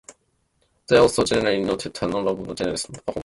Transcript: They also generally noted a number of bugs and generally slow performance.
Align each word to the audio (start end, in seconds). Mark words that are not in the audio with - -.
They 0.87 0.97
also 0.97 1.23
generally 1.23 1.61
noted 1.61 1.95
a 2.01 2.07
number 2.07 2.31
of 2.31 2.37
bugs 2.37 2.47
and 2.49 2.57
generally 2.57 2.77
slow 2.77 2.95
performance. 3.05 3.19